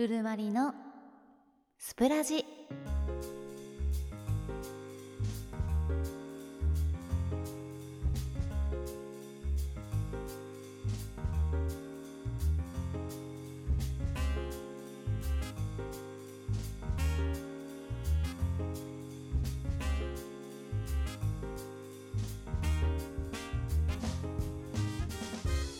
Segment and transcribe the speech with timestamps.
[0.00, 0.74] ルルマリの
[1.76, 2.42] スプラジ。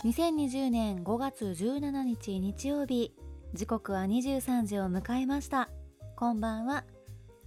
[0.04, 3.14] 2020年5月17日日曜日。
[3.52, 5.70] 時刻は23時を迎えました。
[6.14, 6.84] こんばんは。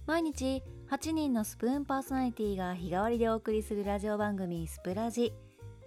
[0.06, 5.32] 毎日8人のスプーンパーソナリティが日替わりでお送りするラジオ番組スプラジ。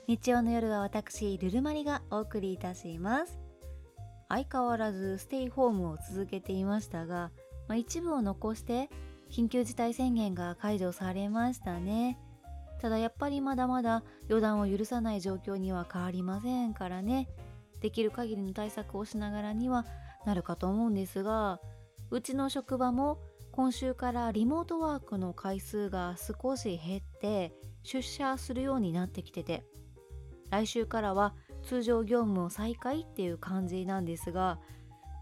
[0.08, 3.40] 日曜の夜は私ルルマリがお送りいたします。
[4.28, 7.30] 相変わらずステイホームを続けていましたが、
[7.68, 8.90] まあ、一部を残して
[9.30, 12.18] 緊急事態宣言が解除されましたね。
[12.82, 17.30] ただやっぱりまだまだ予断を許さない状況には変わりませんからね。
[17.82, 19.86] できる限りの対策をしながらには
[20.28, 21.62] なるかと思うんですが
[22.12, 23.18] うちの職場も
[23.52, 27.54] 今週からリモートワークの回数が少し減って
[27.84, 29.64] 出社するようになってきてて
[30.52, 34.60] 来週からは通常業務を再開っていう感じなんですが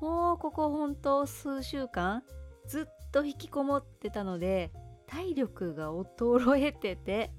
[0.01, 2.23] もうここほんと数週間
[2.67, 4.71] ずっと引きこもってたので
[5.05, 7.31] 体力が衰えてて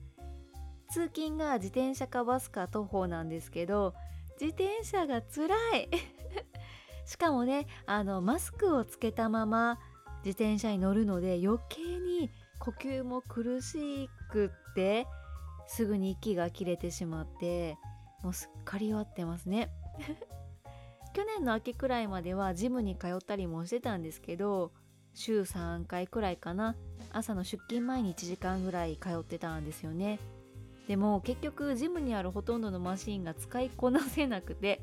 [0.91, 3.93] 通勤が自転車かバスか徒歩なんですけど
[4.41, 6.16] 自転車が辛い。
[7.07, 9.79] しかもねあのマスクをつけたまま
[10.25, 15.07] 自転車に乗るので余計に呼吸も苦しくって
[15.69, 17.77] すぐに息が切れてしまって
[18.23, 19.71] もうすっかり弱ってますね。
[21.15, 24.73] 去年の秋くらいまではジムに通ったりもしてたんですけど
[25.15, 26.77] 週3回くらいかな。
[27.13, 30.19] 朝の出勤前に1時間ぐらい通ってたんですよね。
[30.89, 34.81] でも結局ジムにあるほとんどのマシンが使いこなせなくて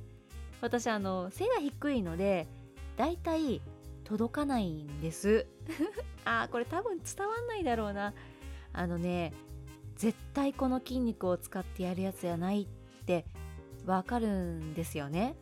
[0.63, 2.47] 私あの背が低いので
[2.95, 3.61] だいたい
[4.05, 5.45] 届かないんです。
[6.23, 8.13] あーこれ多分伝わんないだろうな。
[8.71, 9.33] あのね
[9.97, 13.25] 絶対この筋肉を使ってやるやつやないって
[13.85, 15.35] わかるんですよね。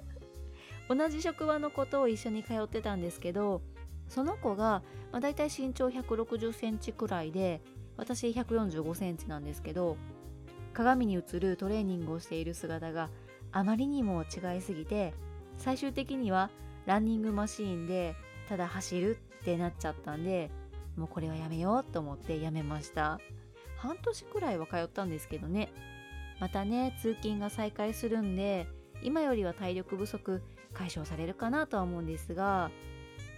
[0.90, 3.62] 同じ職場の子と一緒に通ってたんですけど
[4.08, 7.62] その子が、まあ、大体身長160センチくらいで
[7.96, 9.96] 私145センチなんですけど
[10.74, 13.08] 鏡に映るトレーニングをしている姿が
[13.54, 15.14] あまりにも違いすぎて
[15.56, 16.50] 最終的には
[16.86, 18.16] ランニングマシーンで
[18.48, 20.50] ただ走るってなっちゃったんで
[20.96, 23.18] もうこれはやめようと思ってやめました。
[23.78, 25.72] 半年くらいは通ったんですけどね。
[26.40, 28.66] またね通勤が再開するんで
[29.02, 32.70] 今よりは体力不足解消されるかなとは思うんですが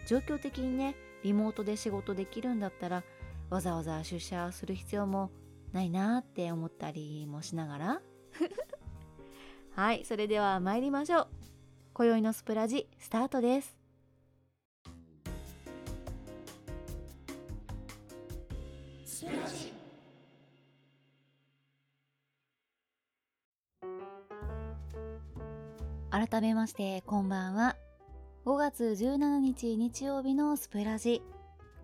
[0.06, 3.04] 状況的にねリモートで仕事できるんだったら
[3.50, 5.30] わざわざ出社する必要も
[5.72, 8.02] ないなって思ったりもしながら。
[9.76, 11.26] はいそれでは参りましょう。
[11.92, 13.76] 今宵のスプラジスタートです。
[26.10, 27.76] 改めましてこんばんは。
[28.46, 31.20] 5月17日日曜日のスプラジ。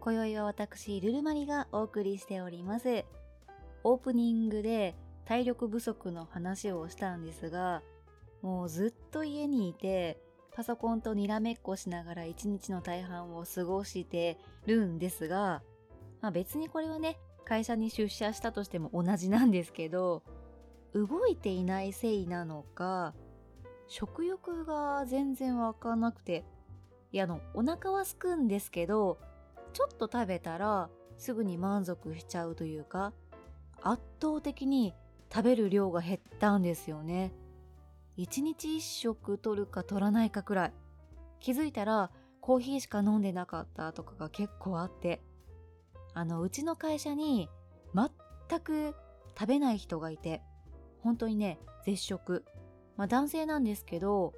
[0.00, 3.04] 今宵は私、ルルマリがお送りしております。
[3.84, 4.94] オープニングで
[5.24, 7.82] 体力不足の話をしたんですが、
[8.42, 10.18] もうずっと家にいて、
[10.54, 15.62] パソコンとにらめっこしながら一日の大半を過ごしてるんですが、
[16.20, 20.22] まあ別にこれはね、会社に出社したとしても同じなんですけど、
[20.94, 23.14] 動いていないせいなのか、
[23.86, 26.44] 食欲が全然わかなくて、
[27.12, 29.18] いやあの、お腹は空くんですけど、
[29.72, 33.12] ちょっと食べたらすぐに満足しちゃうというか
[33.80, 34.94] 圧倒的に
[35.32, 37.32] 食べる量が減ったんですよね。
[38.16, 40.72] 一日一食取るか取らないかくらい。
[41.40, 42.10] 気づいたら
[42.40, 45.22] コーヒーしか飲んでなかったとかが結構あって。
[46.14, 47.48] あのうちの会社に
[47.94, 48.94] 全く
[49.38, 50.42] 食べない人がいて。
[51.00, 52.44] 本当にね絶食。
[52.98, 54.34] まあ男性なんですけど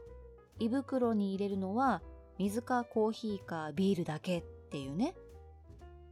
[0.61, 2.03] 胃袋に入れるのは
[2.39, 5.17] 水かコーヒーかビールだけっていうね。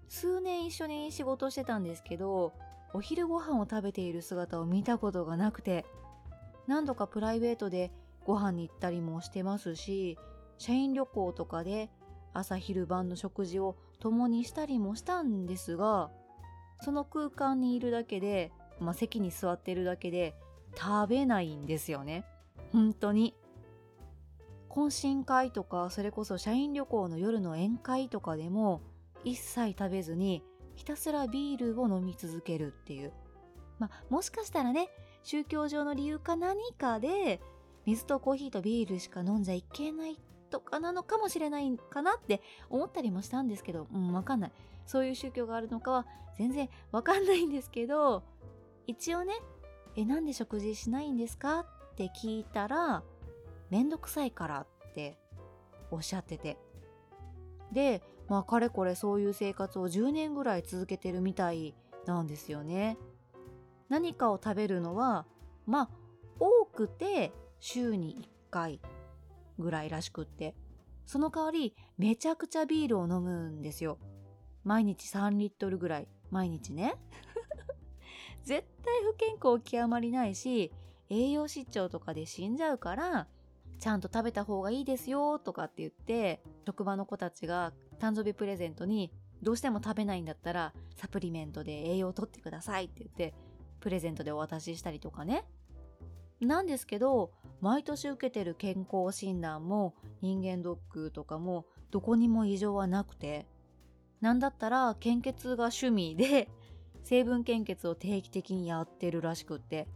[0.08, 2.52] 数年一緒に仕事してたんですけど
[2.94, 5.84] お昼ご飯を食べている姿を見たことがなくて
[6.66, 7.90] 何度かプライベートで
[8.24, 10.18] ご飯に行ったりもしてますし
[10.58, 11.90] 社員旅行とかで
[12.34, 16.10] 朝昼晩の食事を共にしたりもしたんですが
[16.82, 20.34] その空間にいるだけで、まあ、席に座ってるだけで
[20.76, 22.24] 食べないんですよね。
[22.72, 23.36] 本当に。
[24.68, 28.80] 懇親会とかそれこそ社員旅行の夜の宴会とかでも
[29.22, 30.42] 一切食べずに
[30.82, 33.12] ひたすらビールを飲み続けるっていう。
[33.78, 34.88] まあ、もしかしたらね、
[35.22, 37.40] 宗教上の理由か何かで、
[37.86, 40.18] 水とコーヒーとビールしか飲んじゃいけない
[40.50, 44.52] とかなのかもしれないかなって思ったりもしたんですけど、うん、わかんない。
[44.84, 46.06] そういう宗教があるのかは
[46.36, 48.24] 全然わかんないんですけど、
[48.88, 49.34] 一応ね、
[49.94, 53.04] え、なんで食事しないんですかって聞いたら、
[53.70, 55.16] めんどくさいからって
[55.92, 56.58] おっしゃってて。
[57.70, 58.02] で、
[58.32, 61.74] まあかれこれそういう生活を10年ぐらい続けてるみたい
[62.06, 62.96] なんですよね。
[63.90, 65.26] 何かを食べるのは、
[65.66, 65.90] まあ
[66.40, 67.30] 多くて
[67.60, 68.80] 週に1回
[69.58, 70.54] ぐらいらしくって。
[71.04, 73.98] その代わりめちゃくちゃビールを飲むんですよ。
[74.64, 76.08] 毎日3リットルぐらい。
[76.30, 76.94] 毎日ね。
[78.44, 80.72] 絶対不健康極まりないし、
[81.10, 83.28] 栄養失調とかで死んじゃうから、
[83.78, 89.12] ちゃんと食べた方がいいですよとかって言って、職場の子たちが誕生日プレゼントに
[89.42, 93.32] どうしても食べないんだったらサプリメントで栄養をとってくださいって言って
[93.78, 95.44] プレゼントでお渡ししたりとかね。
[96.40, 103.46] なんですけど、毎年受けてる健康診断も人間ドックとかもどこにも異常はなくて、
[104.20, 106.48] なんだったら献血が趣味で
[107.04, 109.86] 成分献血を定期的にやってるらしくって、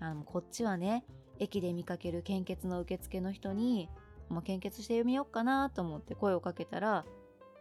[0.00, 1.04] あの、こっちはね、
[1.38, 3.88] 駅で見かける献血の受付の人に、
[4.28, 7.04] もう献血してみようかなと思って声をかけたら、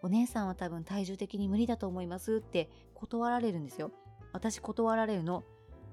[0.01, 3.91] お姉さんは多分体重的に無理だと思いますって断られるんですよ。
[4.31, 5.43] 私断られるの。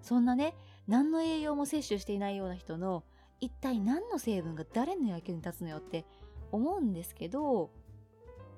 [0.03, 0.55] そんなね、
[0.87, 3.05] 何の栄養も摂取していないような人の
[3.41, 6.05] 一体何の成分が誰の役に立つのよって
[6.53, 7.71] 思うんですけど、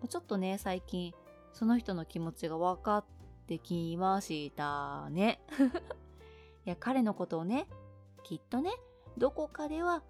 [0.09, 1.15] ちょっとね、最近
[1.53, 3.05] その人の気持ちが分かっ
[3.47, 5.41] てきましたね。
[6.67, 7.69] いや、彼のことをね、
[8.25, 8.73] きっとね、
[9.17, 10.03] どこかでは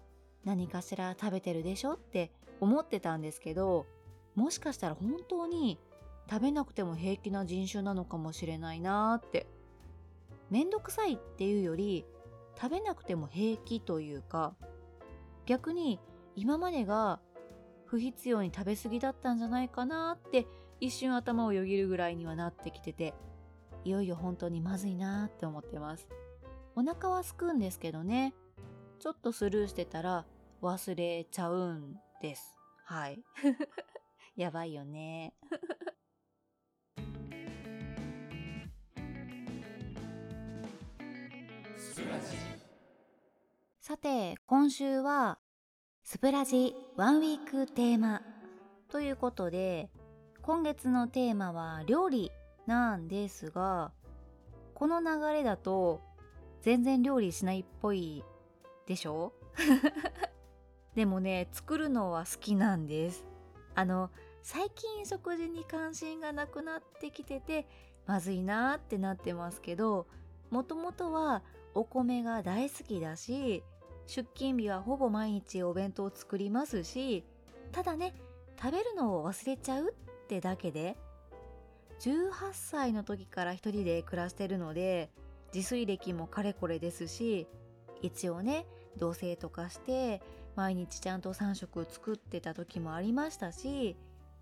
[0.43, 3.85] 何かしら食べてるでしょって思ってたんですけど、
[4.37, 5.79] もしかしたら本当に
[6.29, 9.47] 食べなくても平気な人種なのかもしれないなーって。
[10.49, 12.05] めんどくさいっていうより
[12.55, 14.55] 食べなくても平気というか
[15.45, 15.99] 逆に
[16.35, 17.19] 今までが
[17.85, 20.47] 不必要に食べ過ぎだったんじゃないかなって
[20.79, 23.13] 一瞬頭をよぎるぐらいにはなってきてて
[23.83, 26.07] いよいよ本当にまずいなーって思ってます。
[26.75, 28.35] お腹はすくんですけどね
[28.99, 30.25] ちょっとスルーしてたら
[30.61, 32.55] 忘れちゃうんです。
[32.85, 33.21] はい。
[34.37, 35.33] やばいよね。
[43.81, 45.39] さて、今週は、
[46.03, 48.21] スプラジワンウィークテーマ。
[48.89, 49.89] ということで、
[50.43, 52.31] 今月のテーマは料理
[52.67, 53.91] なんですが、
[54.75, 56.01] この流れだと
[56.61, 58.23] 全然料理しないっぽい
[58.85, 59.33] でしょ？
[60.93, 63.25] でもね、作るのは好きなんです。
[63.73, 64.11] あの、
[64.49, 67.67] 最近食事に関心がなくなってきてて、
[68.05, 70.07] まずいなーってなってますけど、
[70.51, 73.61] もともとはお米が大好きだし
[74.05, 77.25] 出勤日はほぼ毎日お弁当を作りますし
[77.73, 78.13] ただね
[78.57, 80.95] 食べるのを忘れちゃうってだけで
[81.99, 85.09] 18歳の時から一人で暮らしてるので
[85.53, 87.47] 自炊歴もかれこれですし
[88.01, 88.65] 一応ね
[88.97, 90.21] 同棲とかして
[90.55, 93.97] 毎日ちゃんと3食作ってた時もありましたし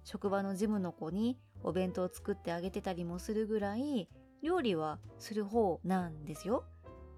[0.06, 4.07] 職場のジムの子にお弁当を作ってあげてたりもするぐらい
[4.42, 6.63] 料理はする方なんですよ。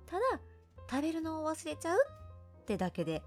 [0.06, 0.22] ただ
[0.90, 2.00] 食べるのを忘れちゃう
[2.62, 3.22] ってだけで。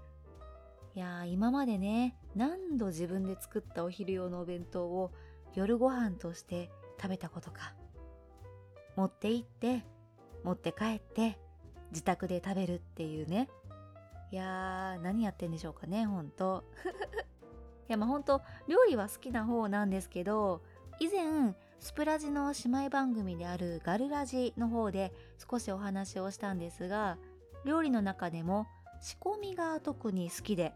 [0.95, 5.11] いや今までね何度自分で作ったお昼用のお弁当を
[5.53, 7.75] 夜ご飯として食べたことか。
[8.95, 9.85] 持って行って
[10.43, 11.37] 持って帰って
[11.91, 13.47] 自宅で食べるっていうね。
[14.31, 16.63] いやー何やってんでしょうかねほんと。
[17.91, 20.61] やまあほんと料理は好きな方なんですけど
[20.99, 25.11] 以前スプラジの姉妹番組であるガルラジの方で
[25.49, 27.17] 少しお話をしたんですが
[27.65, 28.67] 料理の中でも
[29.01, 30.73] 仕込みが特に好きで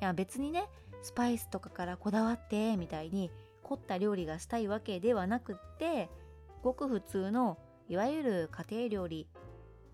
[0.00, 0.68] いや別にね
[1.02, 3.30] スパイスとかからこだわってみたいに
[3.62, 6.10] 凝った料理がしたいわけではなくって
[6.62, 7.58] ごく普通の
[7.88, 9.28] いわゆる家庭料理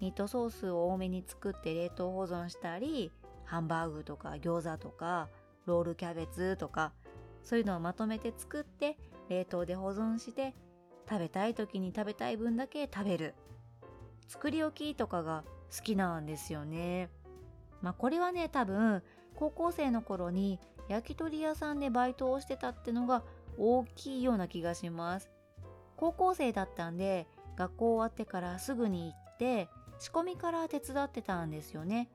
[0.01, 3.13] ミートソースを多めに作って冷凍保存したり
[3.45, 5.29] ハンバーグとか餃子とか
[5.67, 6.93] ロールキャベツとか
[7.43, 8.97] そういうのをまとめて作って
[9.29, 10.55] 冷凍で保存して
[11.09, 13.35] 食べたい時に食べたい分だけ食べる。
[14.29, 15.45] 作り置きとかが
[15.77, 17.11] 好きなんですよね。
[17.83, 19.03] まあこれはね多分
[19.35, 23.23] 高校生の頃に焼き鳥屋さんでバイトをしてたってのが
[23.59, 25.31] 大きいような気がします。
[25.97, 27.27] 高校生だったんで
[27.57, 32.09] 学校終わってからすぐに行って仕込みから手伝ってたんですよね。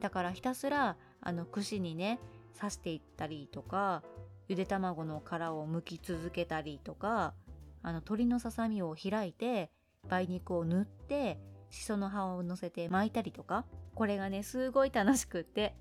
[0.00, 2.20] だからひたすらあの串にね
[2.58, 4.02] 刺していったりとか
[4.48, 7.34] ゆで卵の殻を剥き続けたりとか
[7.82, 9.70] あの鶏のささみを開いて
[10.08, 11.38] 梅肉を塗って
[11.70, 15.74] しその葉を乗せて巻いたりとかこれがねすごい楽しくって。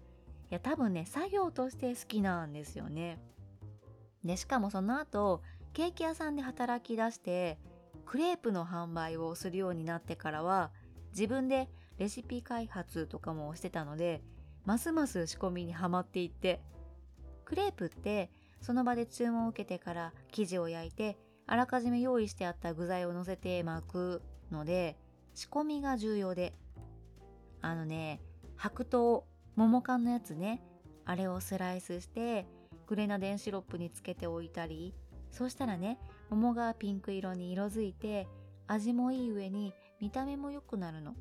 [0.54, 3.20] や多分ね作業として好きなんですよね。
[4.24, 5.42] でしかもその後
[5.74, 7.58] ケーキ屋さんで働き出して
[8.06, 10.72] クレープの販売をするようになってからは
[11.12, 14.22] 自分でレシピ開発とかもしてたので
[14.66, 16.62] ますます仕込みにはまっていって
[17.46, 24.98] クレープってその場で注文を受けてから生地を焼いてあらかじめ用意してあった具材を乗せて巻くので
[25.34, 26.54] 仕込みが重要で
[27.62, 28.22] あのね
[28.56, 30.62] 白桃桃缶のやつね
[31.06, 32.48] あれをスライスして
[32.88, 34.94] グレナデンシロップにつけておいたり
[35.32, 38.28] そうしたらね桃がピンク色に色づいて
[38.68, 41.16] 味もいい上に見た目も良くなるの。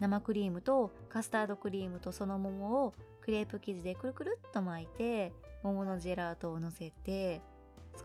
[0.00, 7.42] 生クリームとカスタードクリームとその桃をクレープ生地でくるくるっと巻いて桃のジェラートをのせて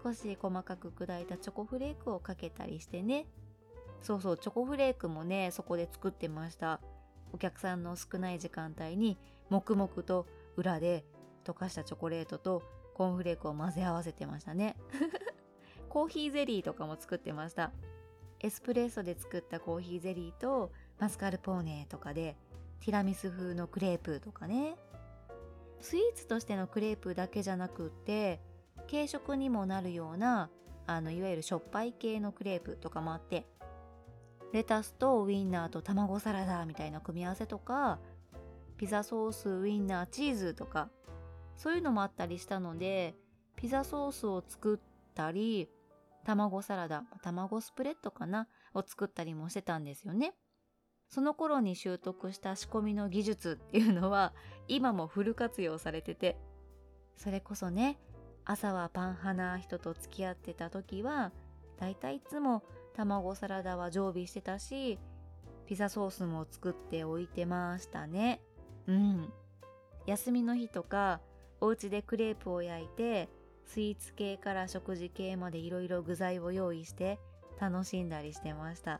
[0.03, 3.25] 少し細かく砕いたチョコフレークをかけたりしてね
[4.01, 6.81] そうそうチョコフレークもねそこで作ってました
[7.33, 9.17] お客さんの少ない時間帯に
[9.49, 11.05] 黙々と裏で
[11.45, 12.61] 溶かしたチョコレートと
[12.93, 14.75] コーンフレークを混ぜ合わせてましたね
[15.89, 17.71] コーヒーゼリーとかも作ってました
[18.39, 22.37] エスプレッソで作ったコーヒーゼリーとマスカルポーネとかで
[22.79, 24.75] ティラミス風のクレープとかね。
[25.81, 28.41] スイーツとしてのクレープだけじゃなくって
[28.89, 30.49] 軽食にもなるような
[30.87, 33.45] あのいわゆるしょっぱい系のクレープとかもあって
[34.53, 37.99] レタスとウインナーと卵サラダみたいな組み合わせとか
[38.77, 40.89] ピザソースウインナーチーズとか
[41.57, 43.15] そういうのもあったりしたので
[43.55, 45.69] ピザソースを作ったり
[46.25, 50.33] 卵サラダ卵スプレッドかなを作ったりもしてたんですよね。
[51.15, 54.33] その頃に習得した仕込みの技術っていうのは
[54.67, 56.37] 今もフル活用されてて
[57.15, 57.97] それこそね
[58.43, 61.31] 朝はパン派な人と付き合ってた時は
[61.77, 64.99] だいたいいつも卵サラダは常備してたし
[65.65, 68.41] ピザソースも作っておいてましたね。
[68.85, 69.33] うん。
[70.05, 71.21] 休みの日とか
[71.61, 73.29] お家でクレープを焼いて
[73.63, 77.21] スイーツ系から食事系までいろいろ具材を用意して
[77.57, 78.99] 楽しんだりしてました。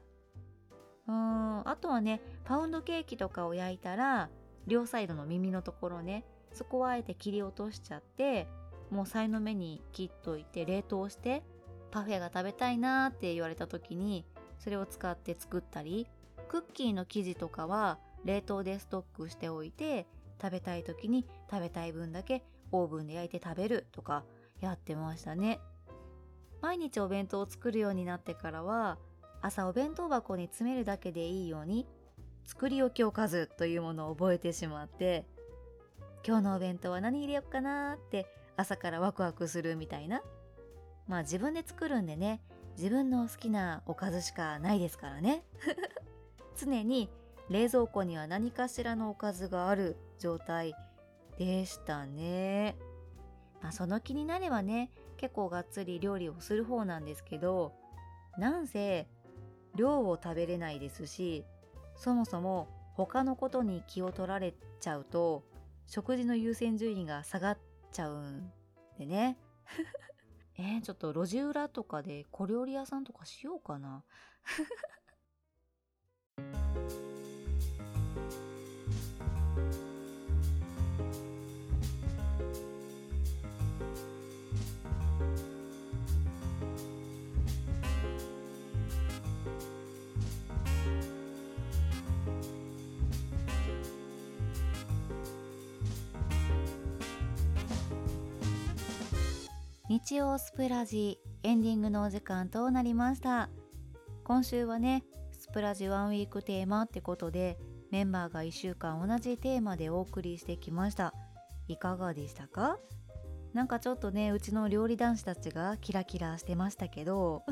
[1.08, 4.30] うんあとはねパウンドケーキとかを焼いたら
[4.68, 8.48] 両サイドの耳のところねそこはあえて切り落としちゃって
[8.90, 11.44] もうさいの目に切っといて冷凍して
[11.92, 14.26] パフェが食べたいなーって言われた時に
[14.60, 16.08] それを使って作ったり
[16.48, 20.08] クッキーの生地とかは冷凍でストックしておいて
[20.42, 24.24] 食べたい時に食べたい分だけオーブンで焼いて食べるとか
[24.62, 25.60] やってましたね。
[26.62, 28.98] 毎日お弁当を作るようになってからは
[29.46, 31.86] 朝お弁当箱に詰めるだけでいいように
[32.46, 35.24] 作り置きおかずというものを覚えてしまって
[36.26, 38.26] 今日のお弁当は何入れよっかなって
[38.58, 40.24] 朝からワクワクするみたいな
[41.08, 42.42] まあ自分で作るんでね
[42.76, 45.44] 自分の好きなおかずしかないですからね
[46.58, 47.12] 常に
[47.52, 50.74] 冷蔵庫には何かしらのおかずがある状態
[51.38, 52.76] でしたね。
[53.62, 57.74] まあ、その気になればね結構がっつり料理をする方なんですけど
[58.38, 59.08] なんせ
[59.76, 61.46] 量を食べれないですし
[61.96, 65.44] そもそも他のことに気を取られちゃうと
[65.88, 67.58] 食事の優先順位が下がっ
[67.92, 68.52] ちゃうん
[68.98, 69.38] でね。
[70.58, 74.04] えー、ちょっと路地裏とかで小料理屋さんとかしようかな。
[99.96, 103.50] 日曜スプラジエンディングのお時間となりました。
[104.26, 107.58] 今週はねスプラジワンウィークテーマってことで
[107.92, 111.14] メンバーが1週間同じテーマでお送りしてきました。
[111.70, 112.78] いかがでしたか？
[113.54, 117.46] なんかちょっとねうちの料理男子たちがキラキラしてましたけど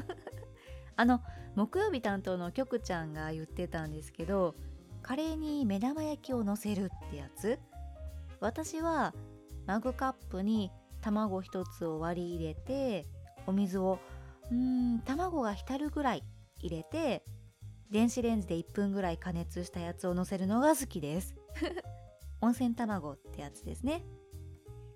[0.98, 1.22] あの
[1.56, 4.56] 木曜日担当の局ちゃんが言ってたんですけど
[5.02, 7.58] カレーに目玉焼きをのせるってやつ？
[8.42, 9.14] 私は
[9.66, 13.06] マグカップに卵1つを割り入れて
[13.46, 14.00] お水を
[14.52, 16.24] うん卵が浸るぐらい
[16.60, 17.24] 入れて
[17.92, 21.36] 電子レンジで1分ぐらい加熱したやつをのせるのが好きです。
[22.42, 24.04] 温泉卵ってやつですね。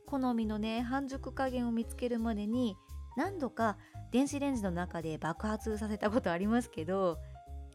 [0.08, 2.76] 好みのね半熟加減を見つけるまでに
[3.18, 3.78] 何度か
[4.12, 7.18] 電子レンジの中で爆発させたことありますけど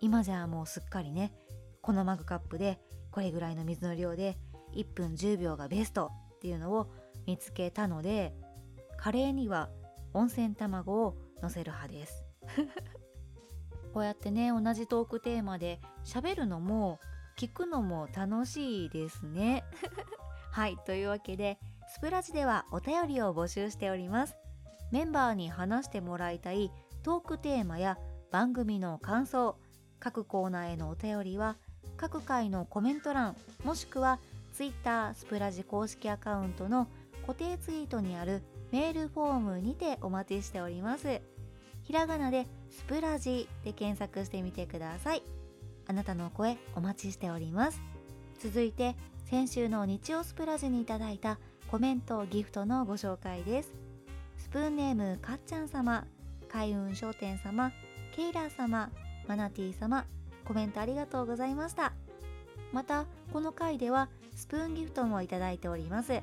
[0.00, 1.32] 今じゃもうすっかりね
[1.82, 4.38] このマグカップでこれぐらいの水の量で
[4.74, 6.90] 1分10秒がベストっていうのを
[7.26, 8.35] 見つけたので
[8.97, 9.69] カレーには
[10.14, 12.25] 温泉卵をのせる派です。
[13.93, 16.99] こうやってね同じトークテーマで喋るのも
[17.37, 19.64] 聞くのも楽しいですね。
[20.52, 24.37] はいというわけでスプラジではお便りを募集しております。
[24.91, 26.71] メンバーに話してもらいたい
[27.02, 27.99] トークテーマや
[28.31, 29.57] 番組の感想
[29.99, 31.57] 各コーナーへのお便りは
[31.97, 34.21] 各回のコメント欄もしくは
[34.52, 36.88] Twitter スプラジ公式アカウントの
[37.26, 41.21] 固定ツイートにあるメールフォームにてお待ちしております。
[41.83, 45.23] ひらがなでスプラジで検索してみてください。
[45.87, 47.81] あなたの声お待ちしております。
[48.41, 51.38] 続いて先週の日曜スプラジにいただいた
[51.71, 53.73] コメントギフトのご紹介です。
[54.37, 56.05] スプーンネームかっちゃん様
[56.49, 57.73] 開運商店様
[58.14, 58.91] ケイラー様
[59.26, 60.05] マナティ様
[60.45, 61.93] コメントありがとうございました。
[62.73, 66.23] またこの回ではスプーンギフトもいただいております。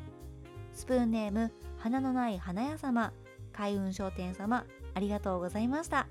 [0.79, 3.11] スプーンネーム花のない花屋様
[3.51, 6.07] 開運商店様ありがとうございました。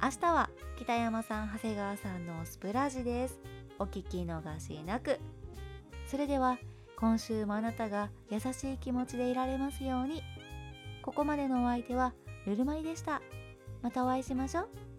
[0.00, 3.40] 明日は北山さん長谷川さんのスプラジです。
[3.80, 5.18] お聞き逃しなく。
[6.06, 6.58] それでは
[6.96, 10.22] 今週もあなたが優しい気持ちでいられますように。
[11.02, 12.14] ここまでのお相手は
[12.46, 13.20] ルルマリでした。
[13.82, 14.93] またお会いしましょう。